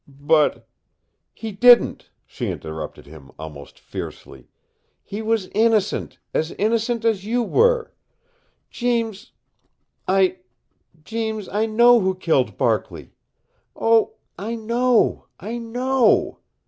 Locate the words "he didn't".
1.41-2.09